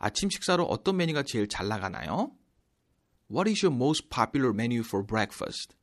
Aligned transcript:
아침 0.00 0.30
식사로 0.30 0.64
어떤 0.64 0.96
메뉴가 0.96 1.22
제일 1.24 1.48
잘 1.48 1.68
나가나요? 1.68 2.36
What 3.30 3.50
is 3.50 3.64
your 3.64 3.74
most 3.74 4.08
popular 4.08 4.50
menu 4.50 4.80
for 4.80 5.04
breakfast? 5.04 5.74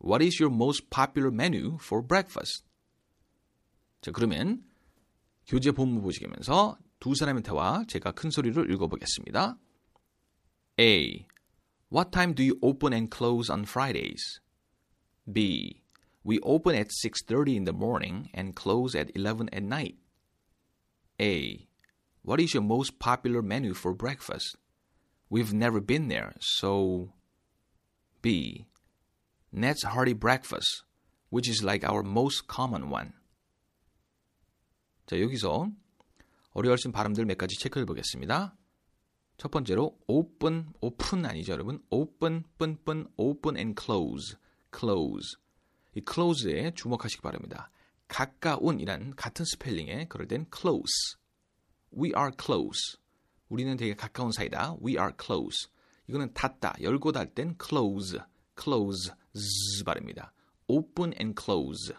What 0.00 0.24
is 0.24 0.40
your 0.40 0.54
most 0.54 0.88
popular 0.90 1.32
menu 1.32 1.78
for 1.80 2.06
breakfast? 2.06 2.64
자, 4.00 4.10
그러면 4.12 4.64
교재 5.46 5.72
본문 5.72 6.02
보시면서 6.02 6.78
두 7.00 7.14
사람의 7.14 7.42
대화 7.42 7.84
제가 7.86 8.12
큰 8.12 8.30
소리로 8.30 8.64
읽어보겠습니다. 8.64 9.58
A. 10.78 11.26
What 11.92 12.10
time 12.10 12.34
do 12.34 12.42
you 12.42 12.58
open 12.62 12.92
and 12.92 13.14
close 13.14 13.52
on 13.52 13.64
Fridays? 13.64 14.40
B. 15.30 15.82
We 16.24 16.38
open 16.42 16.74
at 16.74 16.90
6:30 16.90 17.56
in 17.56 17.64
the 17.64 17.76
morning 17.76 18.30
and 18.34 18.54
close 18.54 18.98
at 18.98 19.12
11 19.14 19.48
at 19.52 19.62
night. 19.62 19.98
A. 21.20 21.67
What 22.28 22.40
is 22.40 22.54
your 22.54 22.64
most 22.64 22.98
popular 22.98 23.42
menu 23.42 23.74
for 23.74 23.94
breakfast? 23.94 24.56
We've 25.30 25.52
never 25.52 25.80
been 25.80 26.08
there, 26.08 26.32
so 26.40 27.12
B. 28.22 28.66
Ned's 29.52 29.84
hearty 29.84 30.14
breakfast, 30.14 30.84
which 31.30 31.48
is 31.48 31.62
like 31.62 31.84
our 31.84 32.02
most 32.02 32.46
common 32.48 32.90
one. 32.90 33.12
자, 35.06 35.20
여기서 35.20 35.70
어려울 36.52 36.78
수 36.78 36.88
있는 36.88 36.92
발음들 36.92 37.24
몇 37.26 37.36
가지 37.36 37.58
체크해 37.58 37.84
보겠습니다. 37.84 38.56
첫 39.36 39.50
번째로 39.50 39.98
open, 40.06 40.72
open 40.80 41.26
아니죠, 41.26 41.52
여러분? 41.52 41.82
open, 41.90 42.44
쁜, 42.56 42.78
쁜, 42.84 43.06
open 43.16 43.56
and 43.56 43.80
close, 43.80 44.36
close. 44.74 45.36
이 45.94 46.02
close에 46.08 46.72
주목하시기 46.74 47.20
바랍니다. 47.22 47.70
가까운이란 48.08 49.14
같은 49.16 49.44
스펠링에 49.44 50.06
그럴 50.08 50.26
땐 50.26 50.46
close. 50.54 51.16
We 51.96 52.12
are 52.16 52.30
close. 52.38 52.98
우리는 53.48 53.76
되게 53.76 53.94
가까운 53.94 54.32
사이다. 54.32 54.76
We 54.84 54.92
are 54.92 55.12
close. 55.20 55.68
이거는 56.08 56.34
닫다, 56.34 56.74
열고 56.80 57.12
닫을 57.12 57.34
땐 57.34 57.56
close, 57.62 58.18
close, 58.60 59.12
z 59.34 59.84
발음입니다. 59.84 60.32
open 60.68 61.12
and 61.20 61.40
close. 61.40 61.92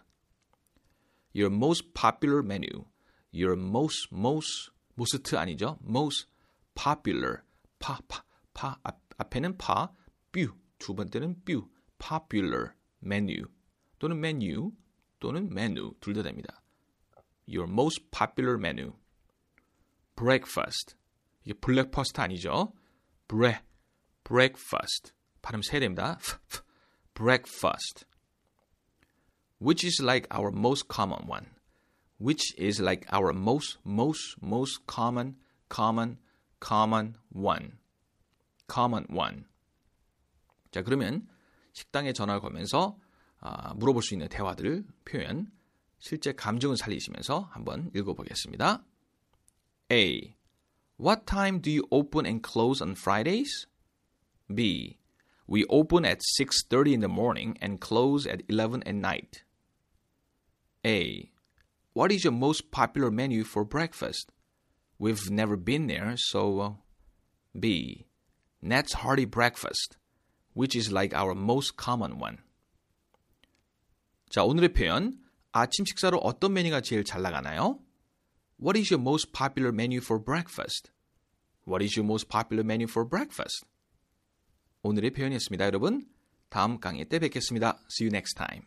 Your 1.35 1.53
most 1.53 1.93
popular 1.93 2.43
menu. 2.43 2.85
Your 3.33 3.59
most, 3.59 4.07
most, 4.13 4.71
most 4.97 5.35
아니죠? 5.35 5.77
most 5.83 6.27
popular. 6.73 7.43
파, 7.79 7.99
파, 8.07 8.23
파, 8.53 8.79
앞, 8.83 9.01
앞에는 9.17 9.57
파, 9.57 9.91
뷰, 10.31 10.55
두 10.79 10.95
번째는 10.95 11.43
뷰, 11.43 11.69
popular, 11.99 12.73
menu. 13.03 13.47
또는 13.99 14.17
menu, 14.17 14.71
또는 15.19 15.49
menu, 15.51 15.93
둘 15.99 16.13
다 16.13 16.23
됩니다. 16.23 16.61
Your 17.47 17.69
most 17.69 18.09
popular 18.11 18.57
menu. 18.57 18.93
Breakfast. 20.20 20.96
이게 21.44 21.54
블랙퍼스트 21.54 22.20
아니죠? 22.20 22.74
bre, 23.26 23.60
breakfast. 24.22 25.14
발음 25.40 25.62
세야 25.62 25.80
됩니다. 25.80 26.18
breakfast. 27.14 28.04
Which 29.58 29.86
is 29.86 30.02
like 30.02 30.28
our 30.30 30.50
most 30.54 30.88
common 30.92 31.26
one. 31.26 31.46
Which 32.20 32.54
is 32.58 32.82
like 32.82 33.06
our 33.10 33.32
most, 33.32 33.78
most, 33.86 34.36
most 34.42 34.84
common, 34.86 35.36
common, 35.70 36.18
common 36.60 37.16
one. 37.34 37.78
common 38.70 39.06
one. 39.10 39.44
자, 40.70 40.82
그러면 40.82 41.26
식당에 41.72 42.12
전화를 42.12 42.42
걸면서 42.42 42.98
아, 43.40 43.72
물어볼 43.74 44.02
수 44.02 44.14
있는 44.14 44.28
대화들 44.28 44.84
표현 45.06 45.50
실제 45.98 46.32
감정을 46.32 46.76
살리시면서 46.76 47.48
한번 47.52 47.90
읽어보겠습니다. 47.94 48.84
A. 49.91 50.35
What 50.97 51.27
time 51.27 51.59
do 51.59 51.69
you 51.69 51.87
open 51.91 52.25
and 52.25 52.41
close 52.41 52.81
on 52.81 52.95
Fridays? 52.95 53.67
B. 54.53 54.97
We 55.47 55.65
open 55.65 56.05
at 56.05 56.21
6:30 56.23 56.93
in 56.93 56.99
the 57.01 57.07
morning 57.07 57.57
and 57.61 57.79
close 57.79 58.25
at 58.25 58.41
11 58.49 58.83
at 58.83 58.95
night. 58.95 59.43
A. 60.85 61.31
What 61.93 62.11
is 62.11 62.23
your 62.23 62.33
most 62.33 62.71
popular 62.71 63.11
menu 63.11 63.43
for 63.43 63.63
breakfast? 63.63 64.31
We've 64.97 65.29
never 65.29 65.55
been 65.57 65.87
there, 65.87 66.15
so 66.17 66.59
uh, 66.59 66.73
B. 67.57 68.05
Ned's 68.61 68.93
hearty 68.93 69.25
breakfast, 69.25 69.97
which 70.53 70.75
is 70.75 70.91
like 70.91 71.13
our 71.13 71.35
most 71.35 71.77
common 71.77 72.17
one. 72.17 72.39
자, 74.29 74.43
오늘의 74.43 74.73
표현. 74.73 75.19
아침 75.51 75.85
식사로 75.85 76.17
어떤 76.17 76.53
메뉴가 76.53 76.81
제일 76.81 77.05
잘 77.05 77.21
나가나요? 77.21 77.79
What 78.59 78.77
is 78.79 78.91
your 78.91 79.01
most 79.01 79.31
popular 79.31 79.71
menu 79.71 79.99
for 79.99 80.19
breakfast? 80.19 80.91
What 81.65 81.83
is 81.83 81.97
your 81.97 82.05
most 82.05 82.29
popular 82.29 82.63
menu 82.63 82.87
for 82.87 83.07
breakfast? 83.07 83.65
오늘의 84.83 85.11
표현이었습니다, 85.11 85.65
여러분. 85.65 86.07
다음 86.49 86.79
강의 86.79 87.05
때 87.09 87.19
뵙겠습니다. 87.19 87.79
See 87.89 88.07
you 88.07 88.11
next 88.13 88.35
time. 88.35 88.65